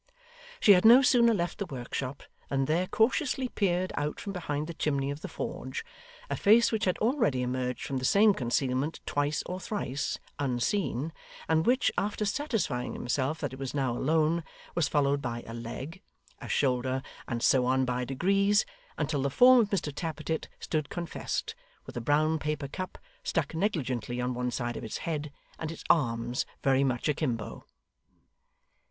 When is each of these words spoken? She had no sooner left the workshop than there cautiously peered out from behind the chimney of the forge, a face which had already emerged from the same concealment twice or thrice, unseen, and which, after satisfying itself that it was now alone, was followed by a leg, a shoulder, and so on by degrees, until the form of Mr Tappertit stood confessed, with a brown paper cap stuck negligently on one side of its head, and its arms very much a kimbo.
She 0.59 0.71
had 0.71 0.83
no 0.83 1.03
sooner 1.03 1.31
left 1.31 1.59
the 1.59 1.67
workshop 1.67 2.23
than 2.49 2.65
there 2.65 2.87
cautiously 2.87 3.49
peered 3.49 3.93
out 3.95 4.19
from 4.19 4.33
behind 4.33 4.65
the 4.65 4.73
chimney 4.73 5.11
of 5.11 5.21
the 5.21 5.27
forge, 5.27 5.85
a 6.27 6.35
face 6.35 6.71
which 6.71 6.85
had 6.85 6.97
already 6.97 7.43
emerged 7.43 7.83
from 7.85 7.97
the 7.97 8.03
same 8.03 8.33
concealment 8.33 8.99
twice 9.05 9.43
or 9.45 9.59
thrice, 9.59 10.17
unseen, 10.39 11.13
and 11.47 11.67
which, 11.67 11.91
after 11.99 12.25
satisfying 12.25 12.95
itself 12.95 13.39
that 13.41 13.53
it 13.53 13.59
was 13.59 13.75
now 13.75 13.95
alone, 13.95 14.43
was 14.73 14.87
followed 14.87 15.21
by 15.21 15.43
a 15.45 15.53
leg, 15.53 16.01
a 16.39 16.49
shoulder, 16.49 17.03
and 17.27 17.43
so 17.43 17.67
on 17.67 17.85
by 17.85 18.03
degrees, 18.03 18.65
until 18.97 19.21
the 19.21 19.29
form 19.29 19.59
of 19.59 19.69
Mr 19.69 19.93
Tappertit 19.93 20.47
stood 20.59 20.89
confessed, 20.89 21.53
with 21.85 21.95
a 21.95 22.01
brown 22.01 22.39
paper 22.39 22.67
cap 22.67 22.97
stuck 23.23 23.53
negligently 23.53 24.19
on 24.19 24.33
one 24.33 24.49
side 24.49 24.75
of 24.77 24.83
its 24.83 24.97
head, 24.97 25.31
and 25.59 25.71
its 25.71 25.83
arms 25.91 26.47
very 26.63 26.83
much 26.83 27.07
a 27.07 27.13
kimbo. 27.13 27.67